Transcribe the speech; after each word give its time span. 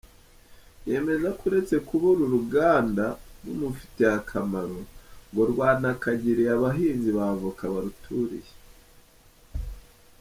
Yemeza 0.89 1.27
ko 1.37 1.43
uretse 1.49 1.75
kuba 1.87 2.05
uru 2.13 2.25
ruganda 2.35 3.05
rumufitiye 3.43 4.09
akamaro, 4.19 4.79
ngo 5.29 5.41
rwanakagiriye 5.51 6.49
abahinzi 6.57 7.09
ba 7.17 7.23
avoka 7.33 7.63
baruturiye. 7.73 8.51